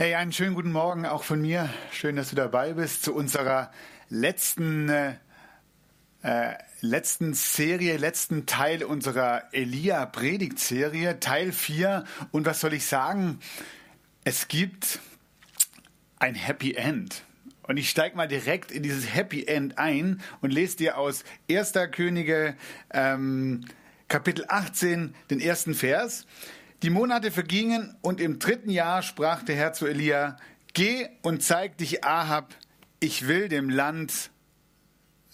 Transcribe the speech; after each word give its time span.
Hey, 0.00 0.14
einen 0.14 0.32
schönen 0.32 0.54
guten 0.54 0.70
Morgen 0.70 1.06
auch 1.06 1.24
von 1.24 1.42
mir. 1.42 1.68
Schön, 1.90 2.14
dass 2.14 2.30
du 2.30 2.36
dabei 2.36 2.74
bist 2.74 3.02
zu 3.02 3.12
unserer 3.12 3.72
letzten, 4.08 4.88
äh, 4.88 5.14
äh, 6.22 6.54
letzten 6.80 7.34
Serie, 7.34 7.96
letzten 7.96 8.46
Teil 8.46 8.84
unserer 8.84 9.52
Elia-Predigtserie, 9.52 11.18
Teil 11.18 11.50
4. 11.50 12.04
Und 12.30 12.46
was 12.46 12.60
soll 12.60 12.74
ich 12.74 12.86
sagen? 12.86 13.40
Es 14.22 14.46
gibt 14.46 15.00
ein 16.20 16.36
Happy 16.36 16.74
End. 16.74 17.24
Und 17.64 17.76
ich 17.76 17.90
steige 17.90 18.16
mal 18.16 18.28
direkt 18.28 18.70
in 18.70 18.84
dieses 18.84 19.12
Happy 19.12 19.46
End 19.46 19.78
ein 19.78 20.22
und 20.40 20.52
lese 20.52 20.76
dir 20.76 20.96
aus 20.96 21.24
1. 21.50 21.72
Könige 21.90 22.54
ähm, 22.92 23.64
Kapitel 24.06 24.44
18 24.46 25.16
den 25.28 25.40
ersten 25.40 25.74
Vers. 25.74 26.24
Die 26.82 26.90
Monate 26.90 27.32
vergingen 27.32 27.96
und 28.02 28.20
im 28.20 28.38
dritten 28.38 28.70
Jahr 28.70 29.02
sprach 29.02 29.42
der 29.42 29.56
Herr 29.56 29.72
zu 29.72 29.86
Elia, 29.86 30.36
Geh 30.74 31.08
und 31.22 31.42
zeig 31.42 31.76
dich 31.76 32.04
Ahab, 32.04 32.54
ich 33.00 33.26
will 33.26 33.48
dem 33.48 33.68
Land 33.68 34.30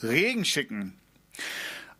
Regen 0.02 0.46
schicken. 0.46 0.98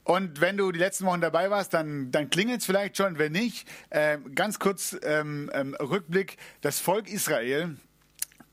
Und 0.03 0.41
wenn 0.41 0.57
du 0.57 0.73
die 0.73 0.79
letzten 0.79 1.05
Wochen 1.05 1.21
dabei 1.21 1.51
warst, 1.51 1.75
dann, 1.75 2.11
dann 2.11 2.31
klingelt 2.31 2.61
es 2.61 2.67
vielleicht 2.67 2.97
schon. 2.97 3.19
Wenn 3.19 3.33
nicht, 3.33 3.69
äh, 3.91 4.17
ganz 4.35 4.59
kurz 4.59 4.97
ähm, 5.03 5.51
ähm, 5.53 5.75
Rückblick. 5.75 6.39
Das 6.63 6.81
Volk 6.81 7.07
Israel, 7.11 7.77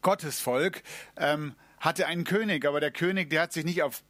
Gottes 0.02 0.42
Volk, 0.42 0.84
ähm, 1.16 1.56
hatte 1.80 2.06
einen 2.06 2.26
König, 2.26 2.66
aber 2.66 2.82
der 2.82 2.92
König, 2.92 3.30
der 3.30 3.44
hat 3.44 3.54
sich 3.54 3.64
nicht 3.64 3.82
auf 3.82 4.04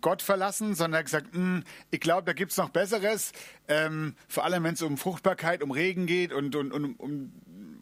Gott 0.00 0.22
verlassen, 0.22 0.74
sondern 0.74 0.98
hat 0.98 1.06
gesagt, 1.06 1.34
"Hm, 1.34 1.62
ich 1.90 2.00
glaube, 2.00 2.24
da 2.24 2.32
gibt's 2.32 2.56
noch 2.56 2.70
Besseres, 2.70 3.32
ähm, 3.68 4.14
vor 4.28 4.44
allem 4.44 4.64
wenn 4.64 4.74
es 4.74 4.82
um 4.82 4.96
Fruchtbarkeit, 4.96 5.62
um 5.62 5.70
Regen 5.70 6.06
geht 6.06 6.32
und, 6.32 6.56
und, 6.56 6.72
und 6.72 6.98
um, 6.98 7.32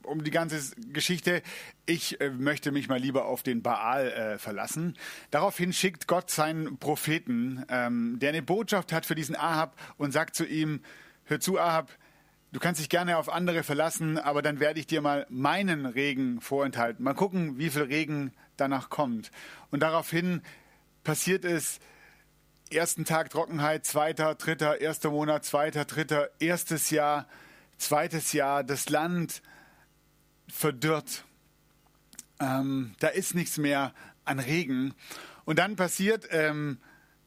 um 0.05 0.24
die 0.24 0.30
ganze 0.30 0.61
Geschichte. 0.92 1.42
Ich 1.86 2.20
äh, 2.20 2.30
möchte 2.30 2.72
mich 2.72 2.88
mal 2.88 2.98
lieber 2.98 3.24
auf 3.27 3.42
den 3.42 3.62
Baal 3.62 4.11
äh, 4.11 4.38
verlassen. 4.38 4.96
Daraufhin 5.30 5.72
schickt 5.72 6.06
Gott 6.06 6.30
seinen 6.30 6.78
Propheten, 6.78 7.64
ähm, 7.69 8.18
der 8.20 8.30
eine 8.30 8.42
Botschaft 8.42 8.92
hat 8.92 9.06
für 9.06 9.14
diesen 9.14 9.36
Ahab 9.36 9.77
und 9.96 10.12
sagt 10.12 10.34
zu 10.34 10.44
ihm, 10.44 10.80
hör 11.24 11.41
zu 11.41 11.58
Ahab, 11.58 11.91
Du 12.52 12.61
kannst 12.61 12.80
dich 12.80 12.89
gerne 12.89 13.18
auf 13.18 13.28
andere 13.28 13.64
verlassen, 13.64 14.16
aber 14.16 14.41
dann 14.41 14.61
werde 14.61 14.78
ich 14.78 14.86
dir 14.86 15.00
mal 15.00 15.27
meinen 15.28 15.86
Regen 15.86 16.41
vorenthalten. 16.41 17.02
Mal 17.05 17.14
gucken, 17.14 17.58
wie 17.58 17.68
viel 17.68 17.83
Regen 17.83 18.30
danach 18.56 18.91
kommt. 18.91 19.33
Und 19.72 19.80
daraufhin 19.80 20.41
passiert 21.02 21.44
es, 21.44 21.80
ersten 22.70 23.05
Tag 23.05 23.31
Trockenheit, 23.31 23.84
zweiter, 23.87 24.34
dritter, 24.34 24.81
erster 24.81 25.11
Monat, 25.11 25.45
zweiter, 25.45 25.84
dritter, 25.84 26.31
erstes 26.41 26.91
Jahr, 26.91 27.27
zweites 27.79 28.33
Jahr, 28.33 28.65
das 28.65 28.89
Land 28.89 29.43
verdürrt. 30.48 31.25
Ähm, 32.41 32.95
da 33.01 33.09
ist 33.09 33.35
nichts 33.35 33.58
mehr 33.58 33.95
an 34.24 34.39
Regen. 34.39 34.95
Und 35.45 35.58
dann 35.58 35.77
passiert 35.77 36.27
ähm, 36.30 36.79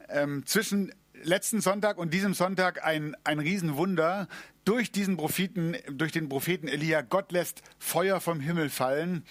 ähm, 0.08 0.44
zwischen 0.46 0.92
letzten 1.22 1.60
Sonntag 1.60 1.98
und 1.98 2.12
diesem 2.14 2.34
Sonntag 2.34 2.84
ein, 2.84 3.16
ein 3.24 3.38
Riesenwunder. 3.38 4.28
Durch 4.64 4.92
diesen 4.92 5.16
Propheten, 5.16 5.76
durch 5.90 6.12
den 6.12 6.28
Propheten 6.28 6.68
Elia, 6.68 7.00
Gott 7.00 7.32
lässt 7.32 7.62
Feuer 7.78 8.20
vom 8.20 8.40
Himmel 8.40 8.68
fallen 8.68 9.24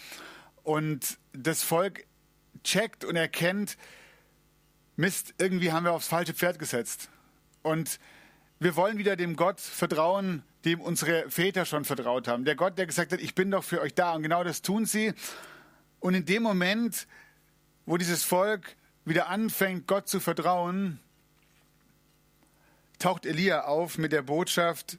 und 0.64 1.20
das 1.34 1.64
Volk 1.64 2.06
checkt 2.64 3.06
und 3.06 3.16
erkennt, 3.16 3.78
Mist, 4.98 5.36
irgendwie 5.38 5.72
haben 5.72 5.86
wir 5.86 5.94
aufs 5.94 6.08
falsche 6.08 6.34
Pferd 6.34 6.58
gesetzt. 6.58 7.10
Und 7.62 8.00
wir 8.60 8.76
wollen 8.76 8.98
wieder 8.98 9.16
dem 9.16 9.36
Gott 9.36 9.62
vertrauen, 9.62 10.44
dem 10.66 10.82
unsere 10.82 11.30
Väter 11.30 11.66
schon 11.66 11.86
vertraut 11.86 12.28
haben. 12.28 12.46
Der 12.46 12.56
Gott, 12.56 12.80
der 12.80 12.88
gesagt 12.88 13.14
hat, 13.14 13.22
ich 13.22 13.36
bin 13.36 13.52
doch 13.52 13.64
für 13.64 13.80
euch 13.80 13.94
da. 13.94 14.14
Und 14.14 14.24
genau 14.24 14.44
das 14.44 14.64
tun 14.64 14.86
sie. 14.86 15.14
Und 16.00 16.16
in 16.16 16.26
dem 16.26 16.42
Moment, 16.42 17.08
wo 17.86 17.98
dieses 17.98 18.24
Volk 18.24 18.76
wieder 19.06 19.30
anfängt, 19.30 19.86
Gott 19.86 20.08
zu 20.08 20.20
vertrauen, 20.20 21.00
taucht 22.98 23.28
Elia 23.28 23.66
auf 23.66 24.00
mit 24.00 24.12
der 24.12 24.24
Botschaft, 24.24 24.98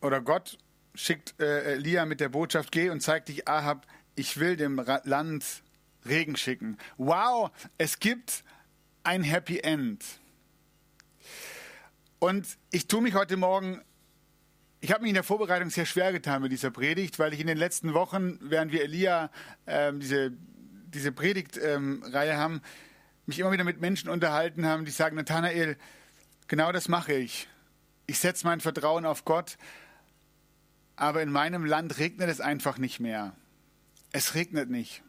oder 0.00 0.20
Gott 0.20 0.58
schickt 0.96 1.40
äh, 1.40 1.74
Elia 1.74 2.06
mit 2.06 2.18
der 2.18 2.28
Botschaft, 2.28 2.72
geh 2.72 2.90
und 2.90 3.00
zeig 3.00 3.26
dich 3.26 3.46
Ahab, 3.46 3.86
ich 4.16 4.38
will 4.40 4.56
dem 4.56 4.84
Land 5.04 5.62
Regen 6.04 6.36
schicken. 6.36 6.76
Wow, 6.96 7.50
es 7.78 8.00
gibt 8.00 8.44
ein 9.06 9.22
Happy 9.22 9.60
End. 9.60 10.04
Und 12.18 12.58
ich 12.72 12.88
tue 12.88 13.00
mich 13.00 13.14
heute 13.14 13.36
Morgen, 13.36 13.80
ich 14.80 14.90
habe 14.90 15.02
mich 15.02 15.10
in 15.10 15.14
der 15.14 15.22
Vorbereitung 15.22 15.70
sehr 15.70 15.86
schwer 15.86 16.12
getan 16.12 16.42
mit 16.42 16.50
dieser 16.50 16.72
Predigt, 16.72 17.20
weil 17.20 17.32
ich 17.32 17.38
in 17.38 17.46
den 17.46 17.56
letzten 17.56 17.94
Wochen, 17.94 18.38
während 18.42 18.72
wir 18.72 18.82
Elia 18.82 19.30
ähm, 19.66 20.00
diese, 20.00 20.32
diese 20.88 21.12
Predigtreihe 21.12 22.32
ähm, 22.32 22.36
haben, 22.36 22.62
mich 23.26 23.38
immer 23.38 23.52
wieder 23.52 23.62
mit 23.62 23.80
Menschen 23.80 24.10
unterhalten 24.10 24.66
haben, 24.66 24.84
die 24.84 24.90
sagen, 24.90 25.14
Nathanael, 25.14 25.76
genau 26.48 26.72
das 26.72 26.88
mache 26.88 27.12
ich. 27.12 27.48
Ich 28.06 28.18
setze 28.18 28.44
mein 28.44 28.60
Vertrauen 28.60 29.06
auf 29.06 29.24
Gott, 29.24 29.56
aber 30.96 31.22
in 31.22 31.30
meinem 31.30 31.64
Land 31.64 31.98
regnet 31.98 32.28
es 32.28 32.40
einfach 32.40 32.76
nicht 32.76 32.98
mehr. 32.98 33.36
Es 34.10 34.34
regnet 34.34 34.68
nicht. 34.68 35.02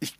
Ich, 0.00 0.18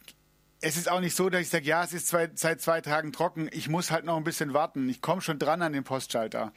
es 0.62 0.76
ist 0.76 0.88
auch 0.88 1.00
nicht 1.00 1.16
so, 1.16 1.28
dass 1.28 1.40
ich 1.42 1.48
sage, 1.48 1.66
ja, 1.66 1.82
es 1.82 1.92
ist 1.92 2.06
zwei, 2.06 2.30
seit 2.34 2.60
zwei 2.60 2.80
Tagen 2.80 3.12
trocken, 3.12 3.50
ich 3.52 3.68
muss 3.68 3.90
halt 3.90 4.04
noch 4.04 4.16
ein 4.16 4.24
bisschen 4.24 4.54
warten, 4.54 4.88
ich 4.88 5.02
komme 5.02 5.20
schon 5.20 5.40
dran 5.40 5.60
an 5.60 5.72
den 5.72 5.82
Postschalter. 5.82 6.52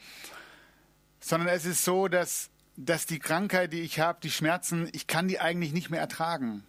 Sondern 1.18 1.48
es 1.48 1.64
ist 1.64 1.84
so, 1.84 2.06
dass, 2.06 2.50
dass 2.76 3.06
die 3.06 3.18
Krankheit, 3.18 3.72
die 3.72 3.80
ich 3.80 3.98
habe, 3.98 4.20
die 4.22 4.30
Schmerzen, 4.30 4.88
ich 4.92 5.08
kann 5.08 5.26
die 5.26 5.40
eigentlich 5.40 5.72
nicht 5.72 5.90
mehr 5.90 6.00
ertragen. 6.00 6.64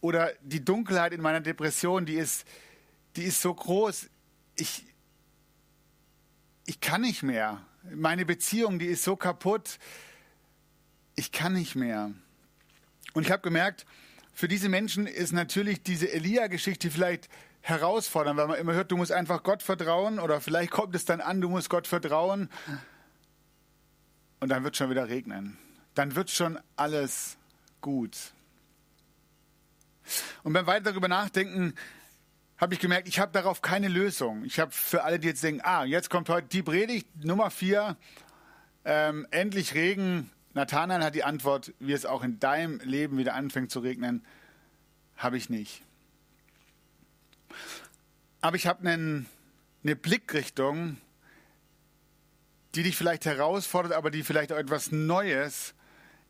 Oder 0.00 0.32
die 0.40 0.64
Dunkelheit 0.64 1.12
in 1.12 1.20
meiner 1.20 1.42
Depression, 1.42 2.06
die 2.06 2.14
ist, 2.14 2.46
die 3.16 3.24
ist 3.24 3.42
so 3.42 3.52
groß, 3.52 4.08
ich, 4.56 4.86
ich 6.64 6.80
kann 6.80 7.02
nicht 7.02 7.22
mehr. 7.22 7.60
Meine 7.94 8.24
Beziehung, 8.24 8.78
die 8.78 8.86
ist 8.86 9.04
so 9.04 9.16
kaputt, 9.16 9.78
ich 11.14 11.30
kann 11.30 11.52
nicht 11.52 11.74
mehr. 11.74 12.10
Und 13.12 13.26
ich 13.26 13.30
habe 13.30 13.42
gemerkt, 13.42 13.84
für 14.32 14.48
diese 14.48 14.68
Menschen 14.68 15.06
ist 15.06 15.32
natürlich 15.32 15.82
diese 15.82 16.10
Elia-Geschichte 16.10 16.90
vielleicht 16.90 17.28
herausfordernd, 17.60 18.38
weil 18.38 18.48
man 18.48 18.58
immer 18.58 18.72
hört, 18.72 18.90
du 18.90 18.96
musst 18.96 19.12
einfach 19.12 19.42
Gott 19.42 19.62
vertrauen 19.62 20.18
oder 20.18 20.40
vielleicht 20.40 20.70
kommt 20.70 20.94
es 20.94 21.04
dann 21.04 21.20
an, 21.20 21.40
du 21.40 21.48
musst 21.48 21.70
Gott 21.70 21.86
vertrauen 21.86 22.50
und 24.40 24.48
dann 24.48 24.64
wird 24.64 24.76
schon 24.76 24.90
wieder 24.90 25.08
regnen. 25.08 25.58
Dann 25.94 26.16
wird 26.16 26.30
schon 26.30 26.58
alles 26.76 27.36
gut. 27.80 28.16
Und 30.42 30.52
beim 30.52 30.66
weiter 30.66 30.90
darüber 30.90 31.08
nachdenken, 31.08 31.74
habe 32.56 32.74
ich 32.74 32.80
gemerkt, 32.80 33.08
ich 33.08 33.18
habe 33.18 33.32
darauf 33.32 33.60
keine 33.60 33.88
Lösung. 33.88 34.44
Ich 34.44 34.58
habe 34.58 34.72
für 34.72 35.04
alle, 35.04 35.18
die 35.18 35.28
jetzt 35.28 35.42
denken, 35.42 35.60
ah, 35.64 35.84
jetzt 35.84 36.10
kommt 36.10 36.28
heute 36.28 36.48
die 36.48 36.62
Predigt 36.62 37.24
Nummer 37.24 37.50
vier, 37.50 37.96
ähm, 38.84 39.26
endlich 39.30 39.74
Regen, 39.74 40.30
Nathanael 40.54 41.02
hat 41.02 41.14
die 41.14 41.24
Antwort, 41.24 41.72
wie 41.78 41.92
es 41.92 42.04
auch 42.06 42.22
in 42.22 42.38
deinem 42.38 42.80
Leben 42.80 43.18
wieder 43.18 43.34
anfängt 43.34 43.70
zu 43.70 43.80
regnen, 43.80 44.24
habe 45.16 45.36
ich 45.36 45.48
nicht. 45.48 45.82
Aber 48.40 48.56
ich 48.56 48.66
habe 48.66 48.88
eine 48.88 49.96
Blickrichtung, 49.96 50.98
die 52.74 52.82
dich 52.82 52.96
vielleicht 52.96 53.24
herausfordert, 53.24 53.92
aber 53.92 54.10
die 54.10 54.22
vielleicht 54.22 54.52
auch 54.52 54.56
etwas 54.56 54.92
Neues, 54.92 55.74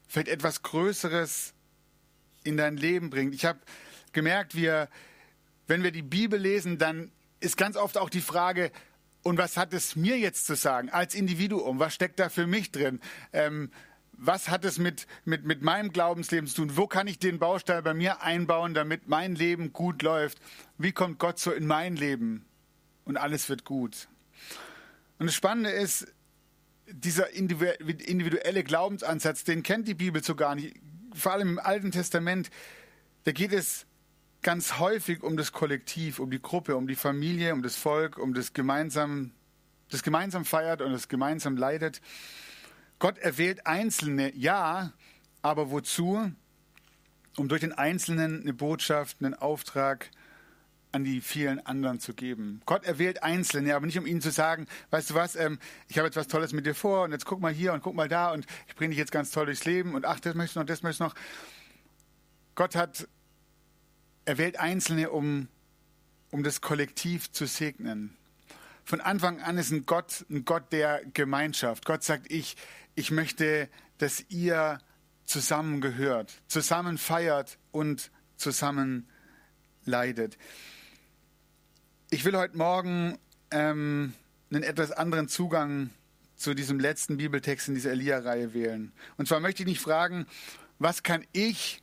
vielleicht 0.09 0.29
etwas 0.29 0.63
Größeres 0.63 1.55
in 2.45 2.57
dein 2.57 2.77
Leben 2.77 3.11
bringt. 3.11 3.35
Ich 3.35 3.45
habe 3.45 3.61
gemerkt, 4.13 4.55
wir, 4.55 4.89
wenn 5.67 5.83
wir 5.83 5.93
die 5.93 6.03
Bibel 6.03 6.39
lesen, 6.39 6.79
dann 6.79 7.11
ist 7.41 7.57
ganz 7.57 7.77
oft 7.77 7.97
auch 7.97 8.11
die 8.11 8.21
Frage, 8.21 8.71
und 9.23 9.39
was 9.39 9.57
hat 9.57 9.73
es 9.73 9.95
mir 9.95 10.19
jetzt 10.19 10.47
zu 10.47 10.57
sagen 10.57 10.91
als 10.91 11.15
Individuum? 11.15 11.79
Was 11.79 11.95
steckt 11.95 12.19
da 12.19 12.29
für 12.29 12.49
mich 12.49 12.73
drin? 12.73 13.01
Ähm, 13.33 13.71
was 14.25 14.49
hat 14.49 14.65
es 14.65 14.79
mit, 14.79 15.07
mit, 15.25 15.45
mit 15.45 15.63
meinem 15.63 15.93
Glaubensleben 15.93 16.47
zu 16.47 16.57
tun? 16.57 16.77
Wo 16.77 16.87
kann 16.87 17.09
ich 17.09 17.19
den 17.19 17.41
Baustein 17.41 17.83
bei 17.83 17.93
mir 17.93 18.23
einbauen, 18.23 18.73
damit 18.73 19.09
mein 19.09 19.35
Leben 19.35 19.73
gut 19.73 20.03
läuft? 20.03 20.39
Wie 20.79 20.93
kommt 20.93 21.19
Gott 21.19 21.41
so 21.41 21.51
in 21.51 21.67
mein 21.67 21.97
Leben? 21.97 22.45
Und 23.05 23.17
alles 23.17 23.49
wird 23.49 23.65
gut. 23.65 24.09
Und 25.19 25.27
das 25.27 25.35
Spannende 25.35 25.71
ist, 25.71 26.07
dieser 26.87 27.31
individuelle 27.31 28.63
Glaubensansatz, 28.63 29.43
den 29.43 29.65
kennt 29.65 29.89
die 29.89 29.95
Bibel 29.95 30.23
so 30.23 30.37
gar 30.37 30.55
nicht. 30.55 30.77
Vor 31.15 31.33
allem 31.33 31.51
im 31.51 31.59
Alten 31.59 31.91
Testament, 31.91 32.51
da 33.25 33.33
geht 33.33 33.53
es 33.53 33.87
ganz 34.43 34.79
häufig 34.79 35.25
um 35.25 35.37
das 35.37 35.53
Kollektiv, 35.53 36.21
um 36.21 36.31
die 36.31 36.41
Gruppe, 36.41 36.77
um 36.77 36.87
die 36.87 36.95
Familie, 36.95 37.53
um 37.53 37.63
das 37.63 37.75
Volk, 37.75 38.19
um 38.19 38.35
das 38.35 38.53
gemeinsam, 38.53 39.33
das 39.91 40.05
gemeinsam 40.05 40.45
feiert 40.45 40.81
und 40.81 40.93
das 40.93 41.09
gemeinsam 41.09 41.57
leidet. 41.57 42.01
Gott 43.03 43.19
erwählt 43.19 43.67
Einzelne, 43.67 44.33
ja, 44.37 44.93
aber 45.43 45.73
wozu? 45.73 46.31
Um 47.37 47.49
durch 47.49 47.63
den 47.63 47.73
Einzelnen 47.73 48.43
eine 48.43 48.53
Botschaft, 48.53 49.17
einen 49.19 49.35
Auftrag 49.35 50.09
an 50.93 51.03
die 51.03 51.21
vielen 51.21 51.59
anderen 51.67 51.99
zu 51.99 52.15
geben. 52.15 52.63
Gott 52.65 52.85
erwählt 52.85 53.25
Einzelne, 53.25 53.75
aber 53.75 53.87
nicht 53.87 53.99
um 53.99 54.07
ihnen 54.07 54.21
zu 54.21 54.31
sagen, 54.31 54.69
weißt 54.91 55.11
du 55.11 55.15
was, 55.15 55.35
ähm, 55.35 55.59
ich 55.89 55.99
habe 55.99 56.07
jetzt 56.07 56.15
was 56.15 56.29
Tolles 56.29 56.53
mit 56.53 56.65
dir 56.65 56.77
vor 56.77 57.03
und 57.03 57.11
jetzt 57.11 57.25
guck 57.25 57.41
mal 57.41 57.53
hier 57.53 57.73
und 57.73 57.83
guck 57.83 57.97
mal 57.97 58.09
da 58.09 58.31
und 58.31 58.47
ich 58.69 58.77
bringe 58.77 58.91
dich 58.91 58.99
jetzt 58.99 59.11
ganz 59.11 59.33
toll 59.33 59.47
durchs 59.47 59.65
Leben 59.65 59.97
und 59.97 60.05
ach, 60.05 60.21
das 60.21 60.37
möchtest 60.37 60.55
du 60.55 60.61
noch, 60.61 60.67
das 60.67 60.85
möchtest 60.85 61.01
du 61.01 61.05
noch. 61.07 61.15
Gott 62.55 62.77
hat 62.77 63.09
er 64.27 64.39
wählt 64.39 64.61
Einzelne, 64.61 65.11
um, 65.11 65.49
um 66.31 66.45
das 66.45 66.61
Kollektiv 66.61 67.33
zu 67.33 67.47
segnen. 67.47 68.17
Von 68.85 69.01
Anfang 69.01 69.41
an 69.41 69.59
ist 69.59 69.71
ein 69.71 69.87
Gott 69.87 70.25
ein 70.31 70.45
Gott 70.45 70.73
der 70.73 71.03
Gemeinschaft. 71.15 71.85
Gott 71.85 72.03
sagt, 72.03 72.31
ich, 72.31 72.57
ich 72.95 73.11
möchte, 73.11 73.69
dass 73.99 74.25
ihr 74.29 74.79
zusammen 75.25 75.81
gehört, 75.81 76.33
zusammen 76.49 76.99
feiert 76.99 77.59
und 77.71 78.11
zusammen 78.37 79.09
leidet. 79.85 80.37
Ich 82.11 82.25
will 82.25 82.37
heute 82.37 82.57
Morgen 82.57 83.19
ähm, 83.51 84.13
einen 84.51 84.63
etwas 84.63 84.93
anderen 84.93 85.29
Zugang 85.29 85.91
zu 86.37 86.55
diesem 86.55 86.81
letzten 86.81 87.17
Bibeltext 87.17 87.69
in 87.69 87.75
dieser 87.75 87.93
Elia-Reihe 87.93 88.53
wählen. 88.53 88.93
Und 89.17 89.29
zwar 89.29 89.41
möchte 89.41 89.63
ich 89.63 89.69
nicht 89.69 89.81
fragen, 89.81 90.27
was 90.79 91.03
kann 91.03 91.25
ich 91.33 91.81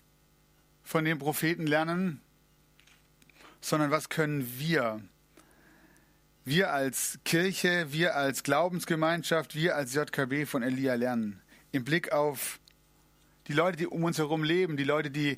von 0.84 1.06
den 1.06 1.18
Propheten 1.18 1.66
lernen, 1.66 2.22
sondern 3.62 3.90
was 3.92 4.10
können 4.10 4.60
wir, 4.60 5.02
wir 6.50 6.74
als 6.74 7.20
Kirche, 7.26 7.94
wir 7.94 8.16
als 8.16 8.42
Glaubensgemeinschaft, 8.42 9.54
wir 9.54 9.76
als 9.76 9.94
JKB 9.94 10.46
von 10.48 10.64
Elia 10.64 10.96
lernen. 10.96 11.40
Im 11.72 11.84
Blick 11.84 12.12
auf 12.12 12.60
die 13.48 13.54
Leute, 13.54 13.78
die 13.78 13.86
um 13.88 14.04
uns 14.04 14.18
herum 14.18 14.44
leben, 14.44 14.76
die 14.76 14.84
Leute, 14.84 15.12
die 15.12 15.38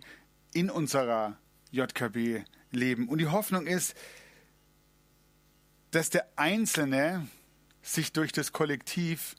in 0.54 0.70
unserer 0.70 1.38
JKB 1.72 2.46
leben. 2.72 3.10
Und 3.10 3.18
die 3.18 3.28
Hoffnung 3.28 3.68
ist, 3.68 3.94
dass 5.92 6.10
der 6.10 6.26
Einzelne 6.38 7.28
sich 7.82 8.14
durch 8.14 8.32
das 8.32 8.54
Kollektiv 8.54 9.36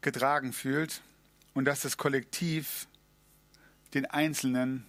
getragen 0.00 0.52
fühlt 0.52 1.02
und 1.54 1.66
dass 1.66 1.82
das 1.82 1.96
Kollektiv 1.96 2.88
den 3.94 4.06
Einzelnen 4.06 4.86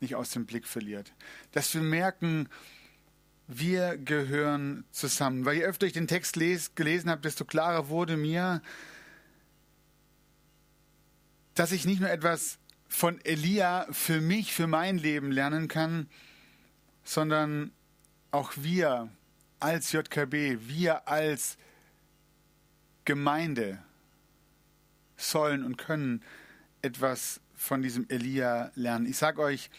nicht 0.00 0.14
aus 0.14 0.30
dem 0.30 0.46
Blick 0.46 0.66
verliert. 0.66 1.12
Dass 1.52 1.74
wir 1.74 1.82
merken, 1.82 2.48
wir 3.58 3.96
gehören 3.98 4.84
zusammen. 4.90 5.44
Weil 5.44 5.56
je 5.56 5.64
öfter 5.64 5.86
ich 5.86 5.92
den 5.92 6.08
Text 6.08 6.36
les, 6.36 6.74
gelesen 6.74 7.10
habe, 7.10 7.22
desto 7.22 7.44
klarer 7.44 7.88
wurde 7.88 8.16
mir, 8.16 8.62
dass 11.54 11.72
ich 11.72 11.84
nicht 11.84 12.00
nur 12.00 12.10
etwas 12.10 12.58
von 12.88 13.20
Elia 13.24 13.86
für 13.90 14.20
mich, 14.20 14.52
für 14.52 14.66
mein 14.66 14.98
Leben 14.98 15.32
lernen 15.32 15.68
kann, 15.68 16.08
sondern 17.04 17.72
auch 18.30 18.52
wir 18.56 19.10
als 19.60 19.92
JKB, 19.92 20.68
wir 20.68 21.08
als 21.08 21.56
Gemeinde 23.04 23.82
sollen 25.16 25.64
und 25.64 25.78
können 25.78 26.22
etwas 26.82 27.40
von 27.54 27.82
diesem 27.82 28.08
Elia 28.08 28.72
lernen. 28.74 29.06
Ich 29.06 29.18
sage 29.18 29.40
euch, 29.40 29.70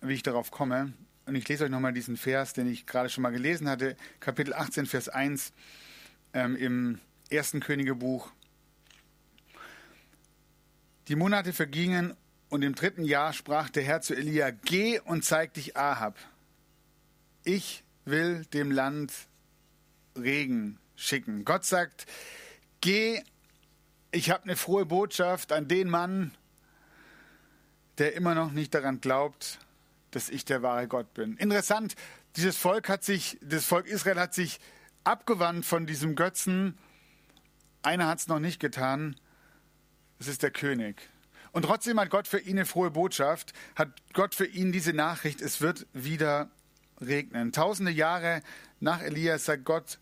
wie 0.00 0.14
ich 0.14 0.22
darauf 0.22 0.50
komme. 0.50 0.92
Und 1.26 1.34
ich 1.34 1.48
lese 1.48 1.64
euch 1.64 1.70
nochmal 1.70 1.92
diesen 1.92 2.16
Vers, 2.16 2.52
den 2.52 2.68
ich 2.68 2.86
gerade 2.86 3.08
schon 3.08 3.22
mal 3.22 3.32
gelesen 3.32 3.68
hatte, 3.68 3.96
Kapitel 4.20 4.54
18, 4.54 4.86
Vers 4.86 5.08
1 5.08 5.52
ähm, 6.32 6.54
im 6.54 7.00
ersten 7.30 7.58
Königebuch. 7.58 8.30
Die 11.08 11.16
Monate 11.16 11.52
vergingen 11.52 12.16
und 12.48 12.62
im 12.62 12.76
dritten 12.76 13.04
Jahr 13.04 13.32
sprach 13.32 13.70
der 13.70 13.82
Herr 13.82 14.00
zu 14.02 14.14
Elia, 14.14 14.50
geh 14.50 15.00
und 15.00 15.24
zeig 15.24 15.54
dich 15.54 15.76
Ahab. 15.76 16.16
Ich 17.42 17.82
will 18.04 18.44
dem 18.52 18.70
Land 18.70 19.12
Regen 20.16 20.78
schicken. 20.94 21.44
Gott 21.44 21.64
sagt, 21.64 22.06
geh, 22.80 23.20
ich 24.12 24.30
habe 24.30 24.44
eine 24.44 24.54
frohe 24.54 24.86
Botschaft 24.86 25.50
an 25.50 25.66
den 25.66 25.90
Mann, 25.90 26.30
der 27.98 28.14
immer 28.14 28.36
noch 28.36 28.52
nicht 28.52 28.74
daran 28.74 29.00
glaubt, 29.00 29.58
dass 30.16 30.30
ich 30.30 30.46
der 30.46 30.62
wahre 30.62 30.88
Gott 30.88 31.12
bin. 31.12 31.36
Interessant, 31.36 31.94
dieses 32.36 32.56
Volk 32.56 32.88
hat 32.88 33.04
sich, 33.04 33.38
das 33.42 33.66
Volk 33.66 33.86
Israel 33.86 34.18
hat 34.18 34.32
sich 34.32 34.60
abgewandt 35.04 35.66
von 35.66 35.84
diesem 35.84 36.14
Götzen. 36.14 36.78
Einer 37.82 38.06
hat 38.06 38.20
es 38.20 38.26
noch 38.26 38.38
nicht 38.38 38.58
getan. 38.58 39.16
Es 40.18 40.26
ist 40.26 40.42
der 40.42 40.50
König. 40.50 41.10
Und 41.52 41.66
trotzdem 41.66 42.00
hat 42.00 42.08
Gott 42.08 42.28
für 42.28 42.38
ihn 42.38 42.56
eine 42.56 42.64
frohe 42.64 42.92
Botschaft, 42.92 43.52
hat 43.74 43.90
Gott 44.14 44.34
für 44.34 44.46
ihn 44.46 44.72
diese 44.72 44.94
Nachricht, 44.94 45.42
es 45.42 45.60
wird 45.60 45.86
wieder 45.92 46.48
regnen. 46.98 47.52
Tausende 47.52 47.92
Jahre 47.92 48.40
nach 48.80 49.02
Elias 49.02 49.44
sagt 49.44 49.66
Gott 49.66 49.98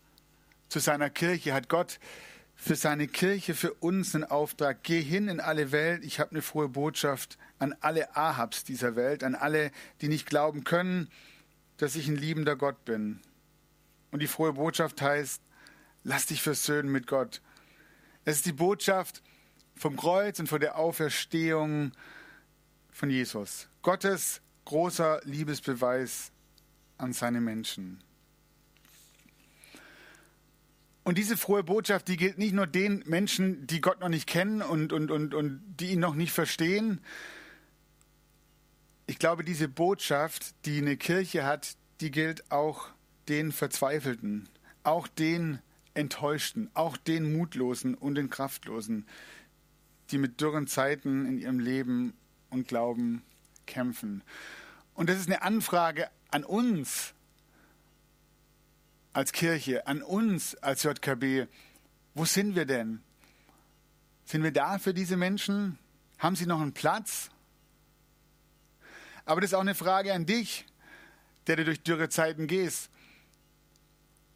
zu 0.69 0.79
seiner 0.79 1.09
Kirche, 1.09 1.53
hat 1.53 1.67
Gott 1.67 1.99
für 2.55 2.75
seine 2.75 3.07
Kirche, 3.07 3.53
für 3.53 3.73
uns 3.73 4.15
einen 4.15 4.23
Auftrag. 4.23 4.83
Geh 4.83 5.01
hin 5.01 5.27
in 5.27 5.39
alle 5.39 5.71
Welt, 5.71 6.03
ich 6.03 6.19
habe 6.19 6.31
eine 6.31 6.41
frohe 6.41 6.69
Botschaft 6.69 7.37
an 7.59 7.75
alle 7.81 8.15
Ahabs 8.15 8.63
dieser 8.63 8.95
Welt, 8.95 9.23
an 9.23 9.35
alle, 9.35 9.71
die 10.01 10.07
nicht 10.07 10.25
glauben 10.25 10.63
können, 10.63 11.09
dass 11.77 11.95
ich 11.95 12.07
ein 12.07 12.15
liebender 12.15 12.55
Gott 12.55 12.85
bin. 12.85 13.19
Und 14.11 14.21
die 14.21 14.27
frohe 14.27 14.53
Botschaft 14.53 15.01
heißt, 15.01 15.41
lass 16.03 16.27
dich 16.27 16.41
versöhnen 16.41 16.91
mit 16.91 17.07
Gott. 17.07 17.41
Es 18.23 18.37
ist 18.37 18.45
die 18.45 18.53
Botschaft 18.53 19.21
vom 19.75 19.97
Kreuz 19.97 20.39
und 20.39 20.47
von 20.47 20.61
der 20.61 20.77
Auferstehung 20.77 21.91
von 22.91 23.09
Jesus. 23.09 23.67
Gottes 23.81 24.41
großer 24.63 25.19
Liebesbeweis 25.25 26.31
an 26.97 27.11
seine 27.11 27.41
Menschen. 27.41 28.04
Und 31.05 31.19
diese 31.19 31.37
frohe 31.37 31.63
Botschaft, 31.63 32.07
die 32.07 32.17
gilt 32.17 32.39
nicht 32.39 32.53
nur 32.53 32.65
den 32.65 33.03
Menschen, 33.05 33.67
die 33.67 33.79
Gott 33.79 33.99
noch 33.99 34.09
nicht 34.09 34.25
kennen 34.25 34.63
und, 34.63 34.91
und, 34.91 35.11
und, 35.11 35.35
und 35.35 35.61
die 35.79 35.91
ihn 35.91 35.99
noch 35.99 36.15
nicht 36.15 36.31
verstehen. 36.31 36.99
Ich 39.05 39.19
glaube, 39.19 39.43
diese 39.43 39.67
Botschaft, 39.67 40.55
die 40.65 40.79
eine 40.79 40.97
Kirche 40.97 41.45
hat, 41.45 41.77
die 42.01 42.09
gilt 42.09 42.51
auch 42.51 42.89
den 43.29 43.51
Verzweifelten, 43.51 44.49
auch 44.83 45.07
den 45.07 45.59
Enttäuschten, 45.93 46.71
auch 46.73 46.97
den 46.97 47.37
Mutlosen 47.37 47.93
und 47.93 48.15
den 48.15 48.31
Kraftlosen, 48.31 49.05
die 50.09 50.17
mit 50.17 50.41
dürren 50.41 50.65
Zeiten 50.65 51.27
in 51.27 51.37
ihrem 51.37 51.59
Leben 51.59 52.13
und 52.49 52.67
Glauben 52.67 53.21
kämpfen. 53.67 54.23
Und 54.95 55.07
das 55.07 55.17
ist 55.17 55.27
eine 55.27 55.43
Anfrage 55.43 56.09
an 56.31 56.43
uns, 56.43 57.13
als 59.15 59.31
Kirche, 59.31 59.87
an 59.87 60.01
uns 60.01 60.55
als 60.55 60.83
JKB, 60.83 61.47
wo 62.15 62.25
sind 62.25 62.53
wir 62.53 62.65
denn? 62.65 63.01
Sind 64.25 64.43
wir 64.43 64.51
da 64.51 64.77
für 64.77 64.93
diese 64.93 65.15
Menschen? 65.15 65.79
Haben 66.17 66.35
sie 66.35 66.45
noch 66.45 66.59
einen 66.59 66.73
Platz? 66.73 67.29
Aber 69.23 69.39
das 69.39 69.51
ist 69.51 69.53
auch 69.53 69.61
eine 69.61 69.73
Frage 69.73 70.13
an 70.13 70.25
dich, 70.25 70.65
der 71.47 71.55
du 71.55 71.63
durch 71.63 71.81
dürre 71.81 72.09
Zeiten 72.09 72.47
gehst. 72.47 72.89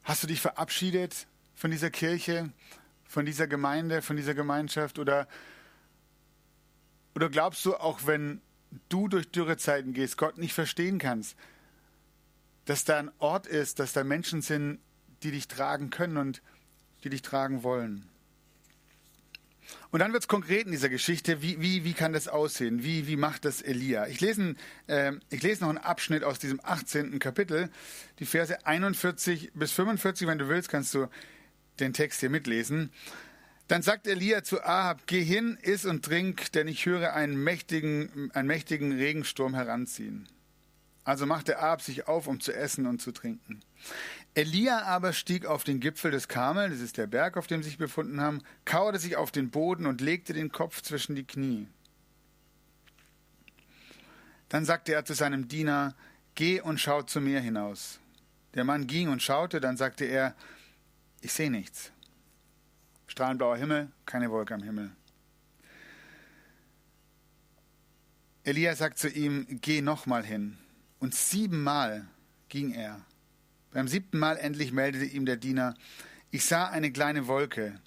Hast 0.03 0.23
du 0.23 0.27
dich 0.27 0.39
verabschiedet 0.39 1.27
von 1.55 1.71
dieser 1.71 1.89
Kirche, 1.89 2.49
von 3.03 3.25
dieser 3.25 3.47
Gemeinde, 3.47 4.01
von 4.01 4.15
dieser 4.15 4.33
Gemeinschaft? 4.33 4.97
Oder, 4.97 5.27
oder 7.15 7.29
glaubst 7.29 7.65
du, 7.65 7.75
auch 7.75 8.05
wenn 8.05 8.41
du 8.87 9.09
durch 9.09 9.29
dürre 9.29 9.57
Zeiten 9.57 9.91
gehst, 9.91 10.17
Gott 10.17 10.37
nicht 10.37 10.53
verstehen 10.53 10.99
kannst, 10.99 11.35
dass 12.65 12.83
da 12.83 12.97
ein 12.97 13.11
Ort 13.19 13.47
ist, 13.47 13.79
dass 13.79 13.93
da 13.93 14.03
Menschen 14.03 14.41
sind, 14.41 14.79
die 15.23 15.31
dich 15.31 15.47
tragen 15.47 15.89
können 15.89 16.17
und 16.17 16.41
die 17.03 17.09
dich 17.09 17.21
tragen 17.21 17.63
wollen. 17.63 18.09
Und 19.91 19.99
dann 19.99 20.13
wird 20.13 20.23
es 20.23 20.27
konkret 20.27 20.65
in 20.65 20.71
dieser 20.71 20.89
Geschichte, 20.89 21.41
wie, 21.41 21.61
wie, 21.61 21.83
wie 21.83 21.93
kann 21.93 22.13
das 22.13 22.27
aussehen? 22.27 22.83
Wie, 22.83 23.07
wie 23.07 23.15
macht 23.15 23.45
das 23.45 23.61
Elia? 23.61 24.07
Ich 24.07 24.21
lese, 24.21 24.55
äh, 24.87 25.13
ich 25.29 25.41
lese 25.41 25.61
noch 25.61 25.69
einen 25.69 25.77
Abschnitt 25.77 26.23
aus 26.23 26.39
diesem 26.39 26.59
18. 26.63 27.19
Kapitel, 27.19 27.69
die 28.19 28.25
Verse 28.25 28.65
41 28.65 29.51
bis 29.53 29.71
45. 29.71 30.27
Wenn 30.27 30.37
du 30.37 30.47
willst, 30.47 30.69
kannst 30.69 30.93
du 30.93 31.07
den 31.79 31.93
Text 31.93 32.19
hier 32.19 32.29
mitlesen. 32.29 32.91
Dann 33.67 33.81
sagt 33.81 34.07
Elia 34.07 34.43
zu 34.43 34.63
Ahab, 34.63 35.03
geh 35.05 35.23
hin, 35.23 35.57
iss 35.61 35.85
und 35.85 36.03
trink, 36.03 36.51
denn 36.53 36.67
ich 36.67 36.85
höre 36.85 37.13
einen 37.13 37.35
mächtigen, 37.35 38.31
einen 38.33 38.47
mächtigen 38.47 38.91
Regensturm 38.91 39.53
heranziehen. 39.53 40.27
Also 41.09 41.25
machte 41.25 41.57
Ahab 41.57 41.81
sich 41.81 42.07
auf, 42.07 42.27
um 42.27 42.39
zu 42.39 42.53
essen 42.53 42.85
und 42.85 43.01
zu 43.01 43.11
trinken. 43.11 43.61
Elia 44.35 44.83
aber 44.83 45.11
stieg 45.11 45.47
auf 45.47 45.63
den 45.63 45.79
Gipfel 45.79 46.11
des 46.11 46.27
Karmel, 46.27 46.69
das 46.69 46.81
ist 46.81 46.97
der 46.97 47.07
Berg, 47.07 47.35
auf 47.35 47.47
dem 47.47 47.63
sie 47.63 47.69
sich 47.69 47.79
befunden 47.79 48.21
haben, 48.21 48.43
kauerte 48.63 48.99
sich 48.99 49.17
auf 49.17 49.31
den 49.31 49.49
Boden 49.49 49.87
und 49.87 50.01
legte 50.01 50.33
den 50.33 50.51
Kopf 50.51 50.83
zwischen 50.83 51.15
die 51.15 51.23
Knie. 51.23 51.67
Dann 54.49 54.65
sagte 54.65 54.93
er 54.93 55.03
zu 55.03 55.15
seinem 55.15 55.47
Diener, 55.47 55.95
Geh 56.35 56.61
und 56.61 56.79
schau 56.79 57.01
zu 57.01 57.21
mir 57.21 57.39
hinaus. 57.39 57.99
Der 58.53 58.63
Mann 58.63 58.85
ging 58.85 59.09
und 59.09 59.23
schaute, 59.23 59.59
dann 59.59 59.77
sagte 59.77 60.05
er, 60.05 60.35
Ich 61.21 61.33
sehe 61.33 61.49
nichts. 61.49 61.91
Strahlenblauer 63.07 63.57
Himmel, 63.57 63.91
keine 64.05 64.29
Wolke 64.29 64.53
am 64.53 64.61
Himmel. 64.61 64.91
Elia 68.43 68.75
sagt 68.75 68.99
zu 68.99 69.09
ihm, 69.09 69.47
Geh 69.49 69.81
nochmal 69.81 70.23
hin. 70.23 70.59
Und 70.99 71.15
siebenmal 71.15 72.07
ging 72.49 72.71
er. 72.71 73.01
Beim 73.71 73.87
siebten 73.87 74.19
Mal 74.19 74.37
endlich 74.37 74.71
meldete 74.71 75.05
ihm 75.05 75.25
der 75.25 75.37
Diener, 75.37 75.75
ich 76.31 76.45
sah 76.45 76.67
eine 76.67 76.91
kleine 76.91 77.27
Wolke, 77.27 77.79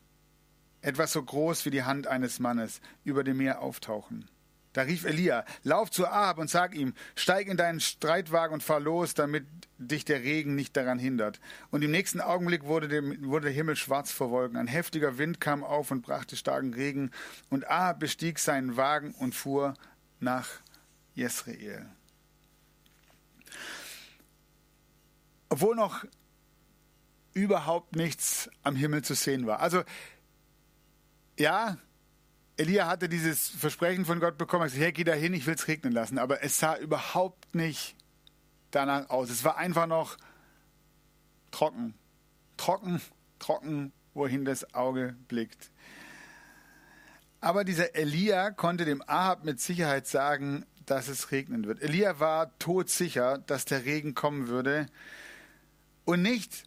etwas 0.81 1.12
so 1.12 1.23
groß 1.23 1.64
wie 1.64 1.71
die 1.71 1.85
Hand 1.85 2.07
eines 2.07 2.40
Mannes, 2.40 2.81
über 3.04 3.23
dem 3.23 3.37
Meer 3.38 3.61
auftauchen. 3.61 4.28
Da 4.73 4.83
rief 4.83 5.04
Elia, 5.04 5.45
lauf 5.64 5.90
zu 5.90 6.07
Ahab 6.07 6.38
und 6.38 6.49
sag 6.49 6.75
ihm, 6.75 6.95
steig 7.14 7.47
in 7.47 7.59
deinen 7.59 7.78
Streitwagen 7.78 8.54
und 8.54 8.62
fahr 8.62 8.81
los, 8.81 9.12
damit 9.12 9.47
dich 9.76 10.04
der 10.04 10.23
Regen 10.23 10.54
nicht 10.54 10.76
daran 10.76 10.99
hindert. 10.99 11.40
Und 11.71 11.83
im 11.83 11.90
nächsten 11.90 12.23
Augenblick 12.23 12.64
wurde, 12.64 12.88
dem, 12.88 13.28
wurde 13.28 13.47
der 13.47 13.54
Himmel 13.54 13.76
schwarz 13.76 14.11
vor 14.11 14.31
Wolken. 14.31 14.57
Ein 14.57 14.69
heftiger 14.69 15.19
Wind 15.19 15.40
kam 15.40 15.62
auf 15.62 15.90
und 15.90 16.00
brachte 16.00 16.37
starken 16.37 16.73
Regen. 16.73 17.11
Und 17.50 17.69
Ahab 17.69 18.00
bestieg 18.00 18.38
seinen 18.38 18.76
Wagen 18.76 19.12
und 19.12 19.35
fuhr 19.35 19.75
nach 20.21 20.49
Jesreel. 21.14 21.87
Obwohl 25.52 25.76
noch 25.76 26.02
überhaupt 27.35 27.94
nichts 27.94 28.49
am 28.62 28.75
Himmel 28.75 29.04
zu 29.04 29.14
sehen 29.14 29.47
war. 29.47 29.61
Also 29.61 29.82
ja, 31.38 31.76
Elia 32.56 32.87
hatte 32.87 33.06
dieses 33.11 33.50
Versprechen 33.50 34.06
von 34.06 34.18
Gott 34.18 34.38
bekommen, 34.38 34.64
er 34.64 34.68
sagte, 34.71 34.85
hey, 34.85 34.92
geh 34.92 35.04
da 35.04 35.12
hin, 35.12 35.35
ich 35.35 35.47
will 35.47 35.54
es 35.54 35.68
regnen 35.68 35.92
lassen, 35.92 36.16
aber 36.16 36.42
es 36.42 36.59
sah 36.59 36.78
überhaupt 36.78 37.54
nicht 37.54 37.97
danach 38.71 39.11
aus. 39.11 39.28
Es 39.28 39.44
war 39.44 39.59
einfach 39.59 39.87
noch 39.87 40.16
trocken, 41.50 41.92
trocken, 42.56 43.02
trocken, 43.38 43.92
wohin 44.14 44.47
das 44.47 44.73
Auge 44.73 45.16
blickt. 45.28 45.71
Aber 47.42 47.64
dieser 47.64 47.94
Elia 47.94 48.52
konnte 48.52 48.87
dem 48.87 49.02
Ahab 49.06 49.44
mit 49.44 49.61
Sicherheit 49.61 50.06
sagen, 50.06 50.64
dass 50.87 51.09
es 51.09 51.30
regnen 51.30 51.66
wird. 51.66 51.82
Elia 51.82 52.21
war 52.21 52.59
todsicher, 52.59 53.37
dass 53.37 53.66
der 53.66 53.85
Regen 53.85 54.14
kommen 54.14 54.49
würde. 54.49 54.87
Und 56.04 56.23
nicht, 56.23 56.64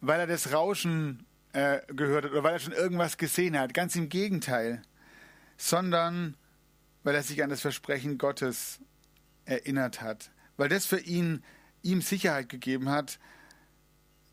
weil 0.00 0.20
er 0.20 0.26
das 0.26 0.52
Rauschen 0.52 1.26
äh, 1.52 1.80
gehört 1.92 2.24
hat 2.24 2.32
oder 2.32 2.42
weil 2.42 2.54
er 2.54 2.58
schon 2.58 2.72
irgendwas 2.72 3.16
gesehen 3.16 3.58
hat. 3.58 3.74
Ganz 3.74 3.96
im 3.96 4.08
Gegenteil. 4.08 4.82
Sondern 5.56 6.36
weil 7.02 7.14
er 7.14 7.22
sich 7.22 7.42
an 7.42 7.50
das 7.50 7.60
Versprechen 7.60 8.18
Gottes 8.18 8.80
erinnert 9.44 10.02
hat. 10.02 10.30
Weil 10.56 10.68
das 10.68 10.86
für 10.86 11.00
ihn 11.00 11.42
ihm 11.82 12.02
Sicherheit 12.02 12.48
gegeben 12.48 12.88
hat, 12.88 13.18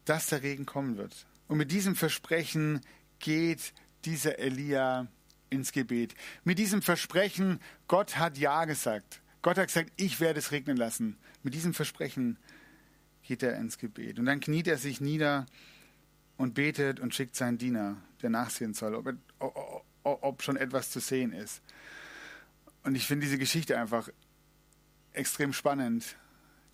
dass 0.05 0.27
der 0.27 0.43
Regen 0.43 0.65
kommen 0.65 0.97
wird. 0.97 1.25
Und 1.47 1.57
mit 1.57 1.71
diesem 1.71 1.95
Versprechen 1.95 2.81
geht 3.19 3.73
dieser 4.03 4.39
Elia 4.39 5.07
ins 5.49 5.71
Gebet. 5.71 6.15
Mit 6.43 6.59
diesem 6.59 6.81
Versprechen, 6.81 7.59
Gott 7.87 8.17
hat 8.17 8.37
Ja 8.37 8.65
gesagt. 8.65 9.21
Gott 9.41 9.57
hat 9.57 9.67
gesagt, 9.67 9.91
ich 9.95 10.19
werde 10.19 10.39
es 10.39 10.51
regnen 10.51 10.77
lassen. 10.77 11.17
Mit 11.43 11.53
diesem 11.53 11.73
Versprechen 11.73 12.37
geht 13.25 13.43
er 13.43 13.57
ins 13.57 13.77
Gebet. 13.77 14.19
Und 14.19 14.25
dann 14.25 14.39
kniet 14.39 14.67
er 14.67 14.77
sich 14.77 15.01
nieder 15.01 15.45
und 16.37 16.53
betet 16.53 16.99
und 16.99 17.13
schickt 17.13 17.35
seinen 17.35 17.57
Diener, 17.57 17.97
der 18.21 18.29
nachsehen 18.29 18.73
soll, 18.73 18.95
ob, 18.95 19.13
ob 20.03 20.43
schon 20.43 20.57
etwas 20.57 20.91
zu 20.91 20.99
sehen 20.99 21.33
ist. 21.33 21.61
Und 22.83 22.95
ich 22.95 23.05
finde 23.07 23.25
diese 23.25 23.37
Geschichte 23.37 23.77
einfach 23.77 24.09
extrem 25.13 25.53
spannend. 25.53 26.15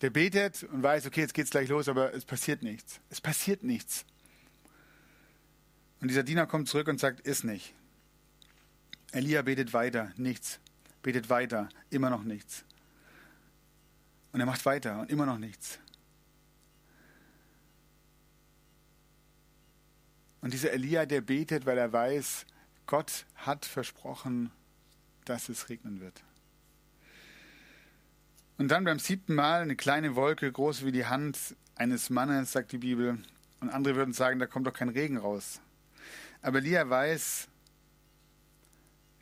Der 0.02 0.10
betet 0.10 0.64
und 0.64 0.82
weiß, 0.82 1.06
okay, 1.06 1.20
jetzt 1.20 1.34
geht's 1.34 1.50
gleich 1.50 1.68
los, 1.68 1.88
aber 1.88 2.12
es 2.12 2.24
passiert 2.24 2.62
nichts. 2.62 3.00
Es 3.08 3.20
passiert 3.20 3.62
nichts. 3.62 4.04
Und 6.00 6.08
dieser 6.08 6.24
Diener 6.24 6.46
kommt 6.46 6.68
zurück 6.68 6.88
und 6.88 6.98
sagt, 6.98 7.20
ist 7.20 7.44
nicht. 7.44 7.74
Elia 9.12 9.42
betet 9.42 9.72
weiter, 9.72 10.12
nichts. 10.16 10.58
Betet 11.02 11.30
weiter, 11.30 11.68
immer 11.90 12.10
noch 12.10 12.24
nichts. 12.24 12.64
Und 14.32 14.40
er 14.40 14.46
macht 14.46 14.64
weiter 14.66 15.00
und 15.00 15.10
immer 15.10 15.26
noch 15.26 15.38
nichts. 15.38 15.78
Und 20.42 20.52
dieser 20.52 20.72
Elia, 20.72 21.06
der 21.06 21.22
betet, 21.22 21.64
weil 21.64 21.78
er 21.78 21.92
weiß, 21.92 22.44
Gott 22.86 23.24
hat 23.36 23.64
versprochen, 23.64 24.50
dass 25.24 25.48
es 25.48 25.68
regnen 25.68 26.00
wird. 26.00 26.22
Und 28.58 28.68
dann 28.68 28.84
beim 28.84 28.98
siebten 28.98 29.34
Mal 29.34 29.62
eine 29.62 29.76
kleine 29.76 30.14
Wolke, 30.14 30.50
groß 30.50 30.84
wie 30.84 30.92
die 30.92 31.06
Hand 31.06 31.56
eines 31.76 32.10
Mannes, 32.10 32.52
sagt 32.52 32.72
die 32.72 32.78
Bibel. 32.78 33.18
Und 33.60 33.70
andere 33.70 33.94
würden 33.94 34.12
sagen, 34.12 34.40
da 34.40 34.46
kommt 34.46 34.66
doch 34.66 34.74
kein 34.74 34.88
Regen 34.88 35.16
raus. 35.16 35.60
Aber 36.42 36.58
Elia 36.58 36.88
weiß, 36.90 37.48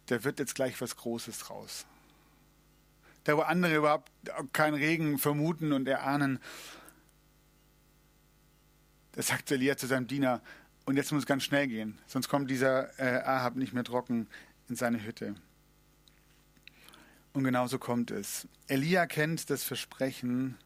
da 0.07 0.25
wird 0.25 0.39
jetzt 0.39 0.55
gleich 0.55 0.81
was 0.81 0.97
Großes 0.97 1.51
raus. 1.51 1.87
Da 3.25 3.37
wo 3.37 3.43
andere 3.43 3.77
überhaupt 3.77 4.11
keinen 4.55 4.75
Regen 4.75 5.19
vermuten 5.19 5.73
und 5.73 5.87
erahnen, 5.87 6.41
da 9.13 9.23
sagt 9.23 9.51
Elia 9.51 9.77
zu 9.77 9.87
seinem 9.87 10.07
Diener, 10.07 10.41
und 10.85 10.97
jetzt 10.97 11.13
muss 11.13 11.23
es 11.23 11.27
ganz 11.27 11.45
schnell 11.45 11.69
gehen, 11.69 11.99
sonst 12.07 12.29
kommt 12.29 12.51
dieser 12.51 12.99
äh, 12.99 13.23
Ahab 13.23 13.57
nicht 13.57 13.73
mehr 13.73 13.85
trocken 13.85 14.29
in 14.69 14.77
seine 14.77 15.05
Hütte. 15.05 15.35
Und 17.33 17.45
genauso 17.45 17.79
kommt 17.79 18.11
es. 18.11 18.49
Elia 18.67 19.07
kennt 19.07 19.51
das 19.51 19.63
Versprechen, 19.63 20.59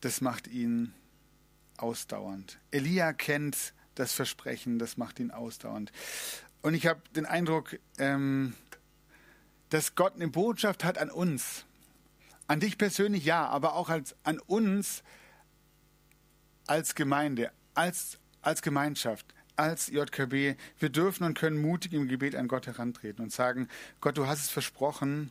das 0.00 0.20
macht 0.20 0.46
ihn 0.46 0.94
ausdauernd. 1.76 2.58
Elia 2.70 3.12
kennt 3.12 3.74
das 3.94 4.12
Versprechen, 4.12 4.78
das 4.78 4.96
macht 4.96 5.18
ihn 5.18 5.30
ausdauernd. 5.30 5.90
Und 6.62 6.74
ich 6.74 6.86
habe 6.86 7.00
den 7.16 7.26
Eindruck, 7.26 7.78
ähm, 7.98 8.54
dass 9.70 9.94
Gott 9.94 10.14
eine 10.14 10.28
Botschaft 10.28 10.84
hat 10.84 10.98
an 10.98 11.10
uns. 11.10 11.64
An 12.46 12.60
dich 12.60 12.78
persönlich 12.78 13.24
ja, 13.24 13.46
aber 13.48 13.74
auch 13.74 13.88
als, 13.88 14.14
an 14.22 14.38
uns 14.38 15.02
als 16.66 16.94
Gemeinde, 16.94 17.50
als 17.74 18.18
als 18.46 18.62
Gemeinschaft, 18.62 19.34
als 19.56 19.88
JKB, 19.88 20.56
wir 20.78 20.88
dürfen 20.88 21.24
und 21.24 21.38
können 21.38 21.60
mutig 21.60 21.92
im 21.92 22.08
Gebet 22.08 22.34
an 22.34 22.48
Gott 22.48 22.66
herantreten 22.66 23.22
und 23.22 23.32
sagen, 23.32 23.68
Gott, 24.00 24.16
du 24.18 24.26
hast 24.26 24.40
es 24.40 24.50
versprochen 24.50 25.30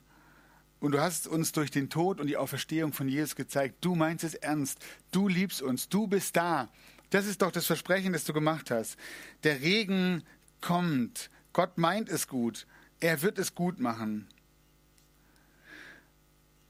und 0.80 0.92
du 0.94 1.02
hast 1.02 1.28
uns 1.28 1.52
durch 1.52 1.72
den 1.72 1.90
Tod 1.90 2.20
und 2.20 2.28
die 2.28 2.38
Auferstehung 2.38 2.94
von 2.94 3.08
Jesus 3.08 3.36
gezeigt, 3.36 3.78
du 3.82 3.96
meinst 3.96 4.24
es 4.24 4.36
ernst, 4.36 4.80
du 5.12 5.28
liebst 5.28 5.62
uns, 5.62 5.90
du 5.90 6.08
bist 6.08 6.36
da. 6.36 6.70
Das 7.10 7.26
ist 7.26 7.42
doch 7.42 7.52
das 7.52 7.66
Versprechen, 7.66 8.14
das 8.14 8.26
du 8.26 8.34
gemacht 8.34 8.72
hast. 8.72 8.98
Der 9.44 9.62
Regen 9.62 10.24
kommt, 10.62 11.30
Gott 11.54 11.78
meint 11.78 12.10
es 12.10 12.28
gut, 12.28 12.66
er 13.00 13.22
wird 13.22 13.38
es 13.38 13.54
gut 13.54 13.80
machen. 13.80 14.28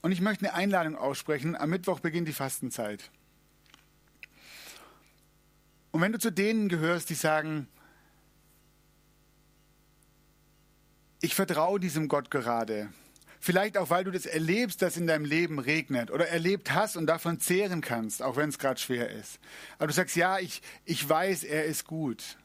Und 0.02 0.12
ich 0.12 0.20
möchte 0.20 0.46
eine 0.46 0.54
Einladung 0.54 0.98
aussprechen. 0.98 1.56
Am 1.56 1.70
Mittwoch 1.70 2.02
beginnt 2.02 2.28
die 2.28 2.34
Fastenzeit. 2.34 3.10
Und 5.94 6.02
wenn 6.02 6.12
du 6.12 6.18
zu 6.18 6.32
denen 6.32 6.70
gehörst, 6.70 7.12
die 7.12 7.14
sagen, 7.14 7.68
ich 11.22 11.36
vertraue 11.36 11.80
diesem 11.80 12.08
Gott 12.08 12.32
gerade, 12.32 12.92
vielleicht 13.40 13.78
auch, 13.78 13.92
weil 13.92 14.04
du 14.04 14.10
das 14.10 14.26
erlebst, 14.26 14.82
dass 14.82 14.98
in 14.98 15.06
deinem 15.06 15.24
Leben 15.24 15.60
regnet 15.60 16.10
oder 16.10 16.28
erlebt 16.28 16.74
hast 16.74 16.98
und 16.98 17.06
davon 17.06 17.40
zehren 17.40 17.82
kannst, 17.82 18.24
auch 18.24 18.38
wenn 18.38 18.50
es 18.50 18.58
gerade 18.58 18.80
schwer 18.80 19.12
ist. 19.12 19.40
Aber 19.78 19.86
du 19.86 19.94
sagst, 19.94 20.16
ja, 20.16 20.40
ich, 20.40 20.64
ich 20.84 21.08
weiß, 21.08 21.44
er 21.44 21.66
ist 21.66 21.86
gut. 21.86 22.38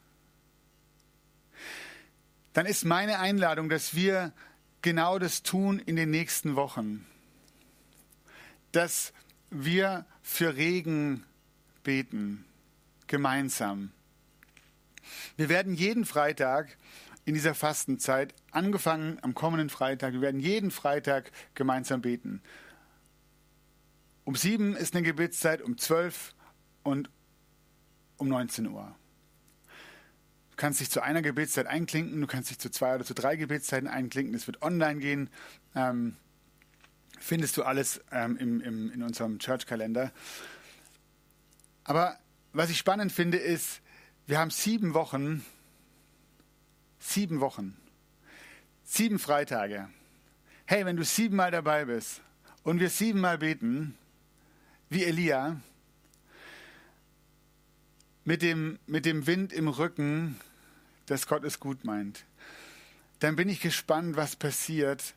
Dann 2.53 2.67
ist 2.67 2.85
meine 2.85 3.17
Einladung, 3.17 3.67
dass 3.67 3.95
wir 3.95 4.31
genau 4.83 5.17
das 5.17 5.41
tun 5.41 5.79
in 5.79 5.95
den 5.95 6.11
nächsten 6.11 6.55
Wochen. 6.55 7.03
Dass 8.73 9.11
wir 9.49 10.05
für 10.21 10.55
Regen 10.55 11.23
beten 11.81 12.45
gemeinsam. 13.09 13.91
Wir 15.35 15.49
werden 15.49 15.73
jeden 15.73 16.05
Freitag 16.05 16.77
in 17.25 17.33
dieser 17.33 17.53
Fastenzeit, 17.53 18.33
angefangen 18.51 19.19
am 19.21 19.35
kommenden 19.35 19.69
Freitag, 19.69 20.13
wir 20.13 20.21
werden 20.21 20.39
jeden 20.39 20.71
Freitag 20.71 21.31
gemeinsam 21.53 22.01
beten. 22.01 22.41
Um 24.23 24.35
sieben 24.35 24.75
ist 24.75 24.95
eine 24.95 25.03
Gebetszeit, 25.03 25.61
um 25.61 25.77
zwölf 25.77 26.33
und 26.83 27.09
um 28.17 28.29
19 28.29 28.67
Uhr. 28.67 28.95
Du 30.51 30.55
kannst 30.55 30.79
dich 30.79 30.89
zu 30.89 31.01
einer 31.01 31.21
Gebetszeit 31.21 31.67
einklinken, 31.67 32.21
du 32.21 32.27
kannst 32.27 32.49
dich 32.49 32.59
zu 32.59 32.69
zwei 32.69 32.95
oder 32.95 33.05
zu 33.05 33.13
drei 33.13 33.35
Gebetszeiten 33.35 33.87
einklinken. 33.87 34.35
Es 34.35 34.45
wird 34.45 34.61
online 34.61 34.99
gehen. 34.99 35.29
Ähm, 35.73 36.17
findest 37.17 37.57
du 37.57 37.63
alles 37.63 38.01
ähm, 38.11 38.37
im, 38.37 38.61
im, 38.61 38.91
in 38.91 39.03
unserem 39.03 39.39
Church-Kalender. 39.39 40.11
Aber 41.83 42.17
was 42.53 42.69
ich 42.69 42.77
spannend 42.77 43.11
finde, 43.11 43.37
ist, 43.37 43.81
wir 44.27 44.39
haben 44.39 44.51
sieben 44.51 44.93
Wochen, 44.93 45.45
sieben 46.99 47.39
Wochen, 47.39 47.77
sieben 48.83 49.19
Freitage. 49.19 49.89
Hey, 50.65 50.85
wenn 50.85 50.97
du 50.97 51.03
siebenmal 51.03 51.51
dabei 51.51 51.85
bist 51.85 52.21
und 52.63 52.79
wir 52.79 52.89
siebenmal 52.89 53.37
beten, 53.37 53.97
wie 54.89 55.03
Elia, 55.03 55.59
mit 58.25 58.41
dem, 58.41 58.77
mit 58.85 59.05
dem 59.05 59.25
Wind 59.25 59.53
im 59.53 59.67
Rücken, 59.67 60.39
dass 61.07 61.25
Gott 61.25 61.43
es 61.43 61.59
gut 61.59 61.83
meint, 61.83 62.25
dann 63.19 63.35
bin 63.35 63.49
ich 63.49 63.59
gespannt, 63.59 64.15
was 64.15 64.35
passiert 64.35 65.15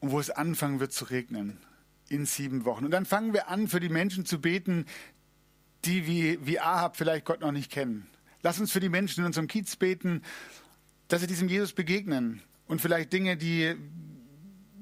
und 0.00 0.12
wo 0.12 0.20
es 0.20 0.30
anfangen 0.30 0.78
wird 0.80 0.92
zu 0.92 1.06
regnen 1.06 1.58
in 2.08 2.26
sieben 2.26 2.64
Wochen. 2.64 2.84
Und 2.84 2.90
dann 2.90 3.06
fangen 3.06 3.32
wir 3.32 3.48
an, 3.48 3.68
für 3.68 3.80
die 3.80 3.88
Menschen 3.88 4.24
zu 4.24 4.40
beten, 4.40 4.86
die 5.84 6.06
wie, 6.06 6.38
wie 6.46 6.60
Ahab 6.60 6.96
vielleicht 6.96 7.24
Gott 7.24 7.40
noch 7.40 7.52
nicht 7.52 7.70
kennen. 7.70 8.06
Lass 8.42 8.58
uns 8.58 8.72
für 8.72 8.80
die 8.80 8.88
Menschen 8.88 9.20
in 9.20 9.26
unserem 9.26 9.48
Kiez 9.48 9.76
beten, 9.76 10.22
dass 11.08 11.20
sie 11.20 11.26
diesem 11.26 11.48
Jesus 11.48 11.72
begegnen 11.72 12.42
und 12.66 12.80
vielleicht 12.80 13.12
Dinge, 13.12 13.36
die, 13.36 13.76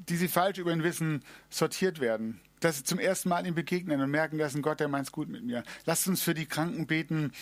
die 0.08 0.16
sie 0.16 0.28
falsch 0.28 0.58
über 0.58 0.72
ihn 0.72 0.82
wissen, 0.82 1.22
sortiert 1.48 2.00
werden. 2.00 2.40
Dass 2.60 2.76
sie 2.76 2.84
zum 2.84 2.98
ersten 2.98 3.28
Mal 3.28 3.46
ihm 3.46 3.54
begegnen 3.54 4.00
und 4.00 4.10
merken, 4.10 4.38
das 4.38 4.52
ist 4.52 4.58
ein 4.58 4.62
Gott, 4.62 4.80
der 4.80 4.88
meint 4.88 5.06
es 5.06 5.12
gut 5.12 5.28
mit 5.28 5.44
mir. 5.44 5.62
Lasst 5.86 6.06
uns 6.06 6.22
für 6.22 6.34
die 6.34 6.46
Kranken 6.46 6.86
beten, 6.86 7.32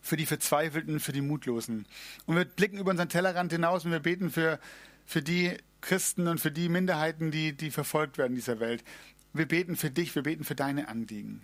für 0.00 0.16
die 0.16 0.26
Verzweifelten, 0.26 1.00
für 1.00 1.12
die 1.12 1.20
Mutlosen. 1.20 1.86
Und 2.26 2.36
wir 2.36 2.44
blicken 2.44 2.78
über 2.78 2.92
unseren 2.92 3.08
Tellerrand 3.08 3.52
hinaus 3.52 3.84
und 3.84 3.90
wir 3.90 4.00
beten 4.00 4.30
für, 4.30 4.60
für 5.04 5.22
die 5.22 5.56
Christen 5.80 6.28
und 6.28 6.40
für 6.40 6.50
die 6.50 6.68
Minderheiten, 6.68 7.30
die, 7.30 7.56
die 7.56 7.70
verfolgt 7.70 8.18
werden 8.18 8.32
in 8.32 8.36
dieser 8.36 8.60
Welt. 8.60 8.84
Wir 9.32 9.46
beten 9.46 9.76
für 9.76 9.90
dich, 9.90 10.14
wir 10.14 10.22
beten 10.22 10.44
für 10.44 10.54
deine 10.54 10.88
Anliegen. 10.88 11.42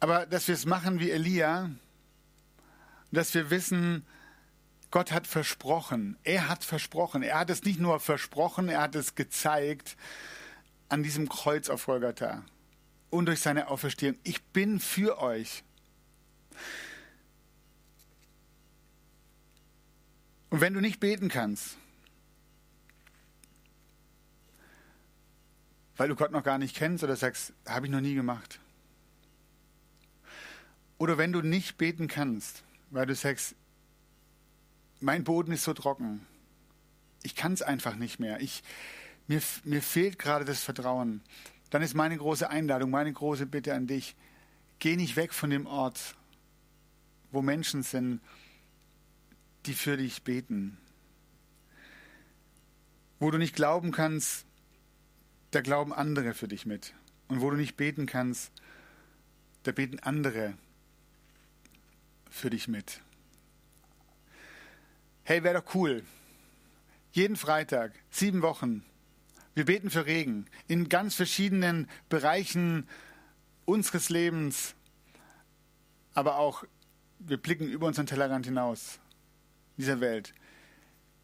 Aber 0.00 0.26
dass 0.26 0.48
wir 0.48 0.54
es 0.54 0.66
machen 0.66 1.00
wie 1.00 1.10
Elia, 1.10 1.70
dass 3.10 3.34
wir 3.34 3.50
wissen, 3.50 4.06
Gott 4.90 5.12
hat 5.12 5.26
versprochen. 5.26 6.16
Er 6.22 6.48
hat 6.48 6.64
versprochen. 6.64 7.22
Er 7.22 7.38
hat 7.38 7.50
es 7.50 7.64
nicht 7.64 7.80
nur 7.80 8.00
versprochen, 8.00 8.68
er 8.68 8.80
hat 8.82 8.94
es 8.94 9.14
gezeigt 9.14 9.96
an 10.88 11.02
diesem 11.02 11.28
Kreuz 11.28 11.68
auf 11.68 11.86
Golgatha 11.86 12.42
und 13.10 13.26
durch 13.26 13.40
seine 13.40 13.68
Auferstehung. 13.68 14.16
Ich 14.22 14.42
bin 14.44 14.80
für 14.80 15.18
euch. 15.20 15.62
Und 20.50 20.62
wenn 20.62 20.72
du 20.72 20.80
nicht 20.80 21.00
beten 21.00 21.28
kannst, 21.28 21.76
weil 25.96 26.08
du 26.08 26.14
Gott 26.14 26.30
noch 26.30 26.44
gar 26.44 26.56
nicht 26.56 26.74
kennst 26.74 27.04
oder 27.04 27.16
sagst, 27.16 27.52
habe 27.66 27.86
ich 27.86 27.92
noch 27.92 28.00
nie 28.00 28.14
gemacht. 28.14 28.60
Oder 30.98 31.16
wenn 31.16 31.32
du 31.32 31.40
nicht 31.40 31.78
beten 31.78 32.08
kannst, 32.08 32.64
weil 32.90 33.06
du 33.06 33.14
sagst, 33.14 33.54
mein 35.00 35.24
Boden 35.24 35.52
ist 35.52 35.62
so 35.62 35.72
trocken. 35.72 36.26
Ich 37.22 37.36
kann 37.36 37.52
es 37.52 37.62
einfach 37.62 37.94
nicht 37.94 38.18
mehr. 38.18 38.40
Ich, 38.40 38.62
mir, 39.28 39.40
mir 39.64 39.80
fehlt 39.80 40.18
gerade 40.18 40.44
das 40.44 40.62
Vertrauen. 40.62 41.22
Dann 41.70 41.82
ist 41.82 41.94
meine 41.94 42.16
große 42.16 42.50
Einladung, 42.50 42.90
meine 42.90 43.12
große 43.12 43.46
Bitte 43.46 43.74
an 43.74 43.86
dich, 43.86 44.16
geh 44.78 44.96
nicht 44.96 45.16
weg 45.16 45.32
von 45.32 45.50
dem 45.50 45.66
Ort, 45.66 46.16
wo 47.30 47.42
Menschen 47.42 47.82
sind, 47.82 48.20
die 49.66 49.74
für 49.74 49.96
dich 49.96 50.22
beten. 50.22 50.78
Wo 53.20 53.30
du 53.30 53.38
nicht 53.38 53.54
glauben 53.54 53.92
kannst, 53.92 54.46
da 55.50 55.60
glauben 55.60 55.92
andere 55.92 56.34
für 56.34 56.48
dich 56.48 56.66
mit. 56.66 56.94
Und 57.28 57.40
wo 57.40 57.50
du 57.50 57.56
nicht 57.56 57.76
beten 57.76 58.06
kannst, 58.06 58.50
da 59.64 59.72
beten 59.72 59.98
andere 59.98 60.54
für 62.30 62.50
dich 62.50 62.68
mit. 62.68 63.00
Hey, 65.24 65.44
wäre 65.44 65.60
doch 65.60 65.74
cool. 65.74 66.04
Jeden 67.12 67.36
Freitag, 67.36 67.92
sieben 68.10 68.42
Wochen. 68.42 68.84
Wir 69.54 69.64
beten 69.64 69.90
für 69.90 70.06
Regen 70.06 70.46
in 70.68 70.88
ganz 70.88 71.14
verschiedenen 71.14 71.88
Bereichen 72.08 72.88
unseres 73.64 74.08
Lebens, 74.08 74.74
aber 76.14 76.38
auch 76.38 76.64
wir 77.18 77.36
blicken 77.36 77.68
über 77.68 77.86
unseren 77.86 78.06
Tellerrand 78.06 78.46
hinaus 78.46 79.00
dieser 79.76 80.00
Welt. 80.00 80.32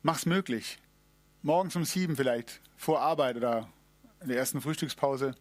Mach's 0.02 0.26
möglich. 0.26 0.78
Morgens 1.42 1.76
um 1.76 1.85
sieben 1.85 2.16
vielleicht, 2.16 2.61
vor 2.76 3.00
Arbeit 3.00 3.37
oder 3.37 3.68
in 4.20 4.28
der 4.28 4.38
ersten 4.38 4.61
Frühstückspause. 4.61 5.35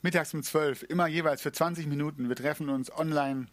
Mittags 0.00 0.32
um 0.34 0.42
zwölf, 0.42 0.82
immer 0.84 1.06
jeweils 1.06 1.42
für 1.42 1.52
20 1.52 1.86
Minuten. 1.86 2.28
Wir 2.28 2.36
treffen 2.36 2.68
uns 2.68 2.90
online, 2.90 3.48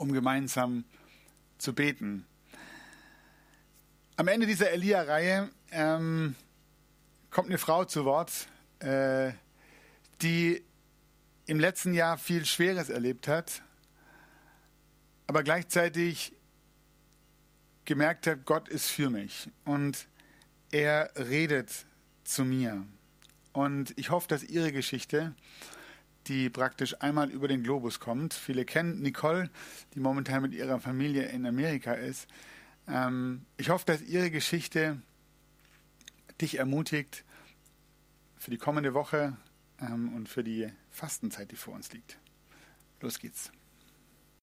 um 0.00 0.12
gemeinsam 0.12 0.84
zu 1.58 1.74
beten. 1.74 2.24
Am 4.16 4.28
Ende 4.28 4.46
dieser 4.46 4.70
Elia-Reihe 4.70 5.50
ähm, 5.72 6.34
kommt 7.28 7.48
eine 7.48 7.58
Frau 7.58 7.84
zu 7.84 8.06
Wort, 8.06 8.48
äh, 8.78 9.32
die 10.22 10.64
im 11.44 11.60
letzten 11.60 11.92
Jahr 11.92 12.16
viel 12.16 12.46
Schweres 12.46 12.88
erlebt 12.88 13.28
hat, 13.28 13.62
aber 15.26 15.42
gleichzeitig 15.42 16.32
gemerkt 17.84 18.26
hat, 18.26 18.46
Gott 18.46 18.70
ist 18.70 18.88
für 18.88 19.10
mich 19.10 19.50
und 19.66 20.08
er 20.70 21.10
redet 21.16 21.84
zu 22.24 22.46
mir. 22.46 22.86
Und 23.52 23.92
ich 23.98 24.08
hoffe, 24.08 24.28
dass 24.28 24.44
Ihre 24.44 24.72
Geschichte, 24.72 25.34
die 26.26 26.50
praktisch 26.50 27.00
einmal 27.00 27.30
über 27.30 27.48
den 27.48 27.62
Globus 27.62 28.00
kommt, 28.00 28.34
viele 28.34 28.64
kennen 28.64 29.00
Nicole, 29.00 29.50
die 29.94 30.00
momentan 30.00 30.42
mit 30.42 30.52
ihrer 30.52 30.80
Familie 30.80 31.24
in 31.24 31.46
Amerika 31.46 31.92
ist. 31.92 32.28
Ähm, 32.88 33.46
ich 33.56 33.70
hoffe, 33.70 33.86
dass 33.86 34.02
Ihre 34.02 34.30
Geschichte 34.30 35.00
dich 36.40 36.58
ermutigt 36.58 37.24
für 38.36 38.50
die 38.50 38.58
kommende 38.58 38.94
Woche 38.94 39.36
ähm, 39.80 40.14
und 40.14 40.28
für 40.28 40.42
die 40.42 40.68
Fastenzeit, 40.90 41.50
die 41.50 41.56
vor 41.56 41.74
uns 41.74 41.92
liegt. 41.92 42.18
Los 43.00 43.18
geht's. 43.18 43.52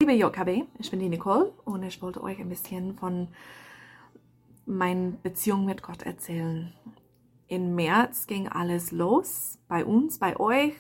Liebe 0.02 0.14
JKB, 0.14 0.66
ich 0.80 0.92
bin 0.92 1.00
die 1.00 1.10
Nicole 1.10 1.52
und 1.66 1.84
ich 1.84 2.02
wollte 2.02 2.22
euch 2.22 2.40
ein 2.40 2.50
bisschen 2.50 2.96
von 2.96 3.30
meiner 4.66 5.12
Beziehung 5.24 5.66
mit 5.66 5.82
Gott 5.82 6.04
erzählen. 6.04 6.74
Im 7.48 7.76
März 7.76 8.28
ging 8.28 8.48
alles 8.48 8.92
los 8.92 9.58
bei 9.68 9.84
uns, 9.86 10.20
bei 10.20 10.38
euch 10.40 10.74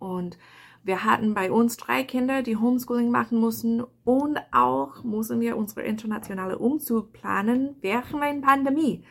und 0.00 0.36
wir 0.82 1.04
hatten 1.04 1.34
bei 1.34 1.52
uns 1.52 1.76
drei 1.76 2.02
Kinder, 2.02 2.42
die 2.42 2.56
Homeschooling 2.56 3.10
machen 3.10 3.38
mussten 3.38 3.84
und 4.04 4.40
auch 4.50 5.04
mussten 5.04 5.40
wir 5.40 5.56
unsere 5.56 5.82
internationale 5.82 6.58
Umzug 6.58 7.12
planen 7.12 7.76
während 7.80 8.22
der 8.22 8.40
Pandemie. 8.40 9.04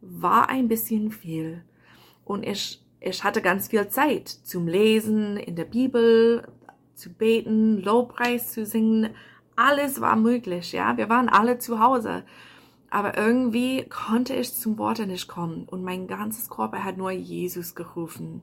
War 0.00 0.48
ein 0.48 0.68
bisschen 0.68 1.10
viel 1.10 1.64
und 2.24 2.46
ich, 2.46 2.84
ich 3.00 3.24
hatte 3.24 3.42
ganz 3.42 3.68
viel 3.68 3.88
Zeit 3.88 4.28
zum 4.28 4.68
Lesen 4.68 5.36
in 5.36 5.56
der 5.56 5.64
Bibel, 5.64 6.46
zu 6.94 7.12
beten, 7.12 7.82
Lobpreis 7.82 8.52
zu 8.52 8.64
singen, 8.64 9.10
alles 9.56 10.00
war 10.00 10.16
möglich, 10.16 10.72
ja. 10.72 10.96
Wir 10.96 11.08
waren 11.08 11.28
alle 11.28 11.58
zu 11.58 11.80
Hause. 11.80 12.24
Aber 12.90 13.16
irgendwie 13.16 13.84
konnte 13.88 14.34
ich 14.34 14.54
zum 14.54 14.78
Worte 14.78 15.06
nicht 15.06 15.28
kommen 15.28 15.64
und 15.64 15.82
mein 15.82 16.06
ganzes 16.06 16.48
Körper 16.50 16.84
hat 16.84 16.98
nur 16.98 17.10
Jesus 17.10 17.74
gerufen. 17.74 18.42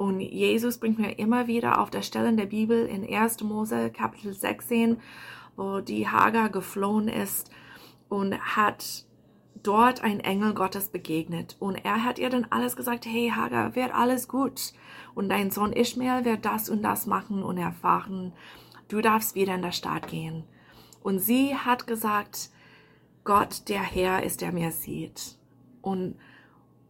Und 0.00 0.20
Jesus 0.20 0.78
bringt 0.78 0.98
mir 0.98 1.18
immer 1.18 1.46
wieder 1.46 1.78
auf 1.78 1.90
der 1.90 2.00
Stelle 2.00 2.30
in 2.30 2.38
der 2.38 2.46
Bibel 2.46 2.86
in 2.86 3.06
1. 3.06 3.42
Mose 3.42 3.90
Kapitel 3.90 4.32
16, 4.32 4.96
wo 5.56 5.80
die 5.80 6.08
Hagar 6.08 6.48
geflohen 6.48 7.06
ist 7.06 7.50
und 8.08 8.32
hat 8.38 9.04
dort 9.62 10.02
ein 10.02 10.20
Engel 10.20 10.54
Gottes 10.54 10.88
begegnet. 10.88 11.58
Und 11.58 11.74
er 11.84 12.02
hat 12.02 12.18
ihr 12.18 12.30
dann 12.30 12.46
alles 12.48 12.76
gesagt, 12.76 13.04
hey 13.04 13.30
Hagar, 13.36 13.76
wird 13.76 13.94
alles 13.94 14.26
gut 14.26 14.72
und 15.14 15.28
dein 15.28 15.50
Sohn 15.50 15.74
Ishmael 15.74 16.24
wird 16.24 16.46
das 16.46 16.70
und 16.70 16.82
das 16.82 17.04
machen 17.04 17.42
und 17.42 17.58
erfahren, 17.58 18.32
du 18.88 19.02
darfst 19.02 19.34
wieder 19.34 19.54
in 19.54 19.60
der 19.60 19.72
Stadt 19.72 20.08
gehen. 20.08 20.44
Und 21.02 21.18
sie 21.18 21.54
hat 21.54 21.86
gesagt, 21.86 22.48
Gott, 23.24 23.68
der 23.68 23.82
Herr 23.82 24.22
ist, 24.22 24.40
der 24.40 24.52
mir 24.52 24.70
sieht. 24.70 25.36
Und, 25.82 26.16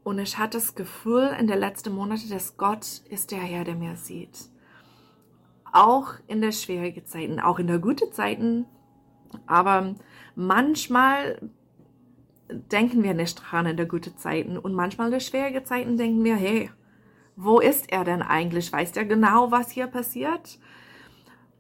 und 0.03 0.19
ich 0.19 0.39
hatte 0.39 0.59
das 0.59 0.75
Gefühl 0.75 1.35
in 1.39 1.47
den 1.47 1.59
letzten 1.59 1.95
Monaten, 1.95 2.31
dass 2.31 2.57
Gott 2.57 3.03
ist 3.09 3.31
der 3.31 3.41
Herr, 3.41 3.65
der 3.65 3.75
mir 3.75 3.97
sieht. 3.97 4.49
Auch 5.73 6.15
in 6.27 6.41
der 6.41 6.53
schwierigen 6.53 7.05
Zeiten, 7.05 7.39
auch 7.39 7.59
in 7.59 7.67
der 7.67 7.79
guten 7.79 8.13
Zeiten. 8.13 8.67
Aber 9.47 9.95
manchmal 10.35 11.41
denken 12.49 13.03
wir 13.03 13.15
nicht 13.15 13.37
dran 13.37 13.67
in 13.67 13.77
der 13.77 13.87
guten 13.87 14.17
Zeiten 14.17 14.59
und 14.59 14.75
manchmal 14.75 15.09
in 15.09 15.13
der 15.13 15.21
schwierigen 15.21 15.65
Zeiten 15.65 15.97
denken 15.97 16.25
wir, 16.25 16.35
hey, 16.35 16.71
wo 17.37 17.61
ist 17.61 17.93
er 17.93 18.05
denn 18.05 18.23
eigentlich? 18.23 18.73
Weiß 18.73 18.97
er 18.97 19.05
genau, 19.05 19.51
was 19.51 19.71
hier 19.71 19.87
passiert? 19.87 20.59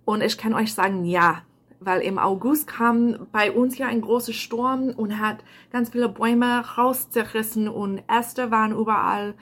Und 0.04 0.22
ich 0.22 0.36
kann 0.36 0.54
euch 0.54 0.74
sagen, 0.74 1.04
ja, 1.04 1.42
weil 1.80 2.02
im 2.02 2.18
August 2.18 2.66
kam 2.66 3.26
bei 3.32 3.50
uns 3.50 3.74
hier 3.74 3.88
ein 3.88 4.02
großer 4.02 4.34
Sturm 4.34 4.90
und 4.90 5.18
hat 5.18 5.38
ganz 5.72 5.88
viele 5.88 6.10
Bäume 6.10 6.62
rauszerrissen 6.76 7.68
und 7.68 8.02
Äste 8.06 8.50
waren 8.50 8.72
überall. 8.72 9.34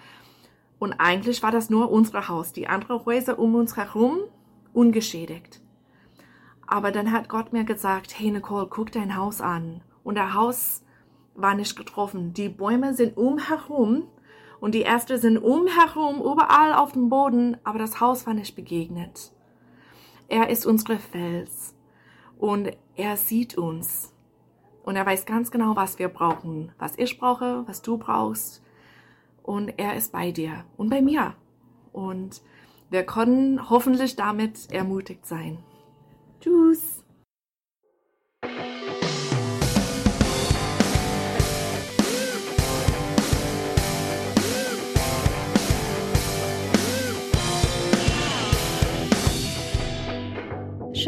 Und 0.79 0.94
eigentlich 0.94 1.42
war 1.42 1.51
das 1.51 1.68
nur 1.68 1.90
unser 1.90 2.29
Haus, 2.29 2.53
die 2.53 2.68
anderen 2.68 3.05
Häuser 3.05 3.38
um 3.38 3.57
uns 3.57 3.77
herum 3.77 4.18
ungeschädigt. 4.72 5.61
Aber 6.66 6.92
dann 6.92 7.11
hat 7.11 7.29
Gott 7.29 7.53
mir 7.53 7.64
gesagt, 7.64 8.18
hey 8.18 8.31
Nicole, 8.31 8.68
guck 8.70 8.92
dein 8.92 9.16
Haus 9.16 9.40
an. 9.40 9.81
Und 10.05 10.14
der 10.14 10.35
Haus 10.35 10.85
war 11.35 11.55
nicht 11.55 11.77
getroffen. 11.77 12.35
Die 12.35 12.48
Bäume 12.48 12.94
sind 12.94 13.16
umherum 13.16 14.05
und 14.61 14.74
die 14.74 14.85
Äste 14.85 15.18
sind 15.18 15.38
umherum, 15.38 16.20
überall 16.20 16.74
auf 16.74 16.92
dem 16.92 17.09
Boden, 17.09 17.57
aber 17.64 17.79
das 17.79 18.01
Haus 18.01 18.27
war 18.27 18.35
nicht 18.35 18.55
begegnet. 18.55 19.33
Er 20.29 20.51
ist 20.51 20.66
unsere 20.66 20.98
Fels 20.98 21.74
und 22.38 22.70
er 22.96 23.16
sieht 23.16 23.59
uns. 23.59 24.14
Und 24.85 24.96
er 24.96 25.05
weiß 25.05 25.27
ganz 25.27 25.51
genau, 25.51 25.77
was 25.77 25.98
wir 25.98 26.09
brauchen, 26.09 26.72
was 26.79 26.94
ich 26.96 27.18
brauche, 27.18 27.66
was 27.66 27.83
du 27.83 27.98
brauchst. 27.98 28.62
Und 29.42 29.68
er 29.77 29.96
ist 29.96 30.12
bei 30.12 30.31
dir 30.31 30.64
und 30.77 30.88
bei 30.88 31.03
mir. 31.03 31.35
Und 31.92 32.42
wir 32.90 33.05
können 33.05 33.68
hoffentlich 33.68 34.16
damit 34.16 34.70
ermutigt 34.72 35.27
sein. 35.27 35.59
Tschüss. 36.40 36.97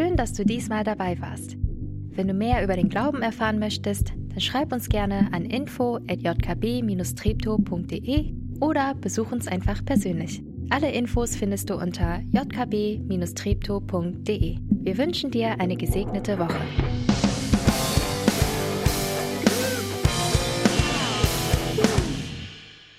Schön, 0.00 0.16
dass 0.16 0.32
du 0.32 0.46
diesmal 0.46 0.82
dabei 0.82 1.20
warst. 1.20 1.58
Wenn 1.58 2.26
du 2.26 2.32
mehr 2.32 2.64
über 2.64 2.74
den 2.74 2.88
Glauben 2.88 3.20
erfahren 3.20 3.58
möchtest, 3.58 4.14
dann 4.30 4.40
schreib 4.40 4.72
uns 4.72 4.88
gerne 4.88 5.28
an 5.32 5.44
info@jkb-treptow.de 5.44 8.32
oder 8.60 8.94
besuch 8.94 9.30
uns 9.30 9.46
einfach 9.46 9.84
persönlich. 9.84 10.42
Alle 10.70 10.90
Infos 10.90 11.36
findest 11.36 11.68
du 11.68 11.74
unter 11.74 12.22
jkb-treptow.de. 12.32 14.56
Wir 14.70 14.96
wünschen 14.96 15.30
dir 15.30 15.60
eine 15.60 15.76
gesegnete 15.76 16.38
Woche. 16.38 16.62